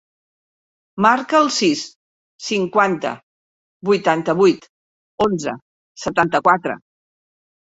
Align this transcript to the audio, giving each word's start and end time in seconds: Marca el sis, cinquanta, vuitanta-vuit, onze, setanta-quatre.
Marca 1.05 1.35
el 1.39 1.49
sis, 1.57 1.83
cinquanta, 2.45 3.11
vuitanta-vuit, 3.91 4.67
onze, 5.27 5.55
setanta-quatre. 6.07 6.81